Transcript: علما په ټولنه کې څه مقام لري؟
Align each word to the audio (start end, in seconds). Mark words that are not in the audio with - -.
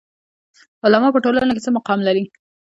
علما 0.85 1.09
په 1.13 1.19
ټولنه 1.25 1.51
کې 1.55 1.63
څه 1.65 1.71
مقام 1.77 1.99
لري؟ 2.07 2.23